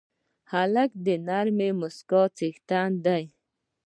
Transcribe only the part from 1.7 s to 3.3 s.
موسکا څښتن دی.